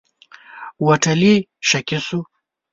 هوټلي 0.83 1.35
شکي 1.69 1.97
شو. 2.05 2.19